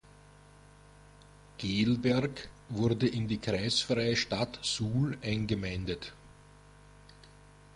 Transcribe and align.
Gehlberg 1.59 2.49
wurde 2.69 3.07
in 3.07 3.27
die 3.27 3.37
kreisfreie 3.37 4.15
Stadt 4.15 4.57
Suhl 4.63 5.15
eingemeindet. 5.21 6.11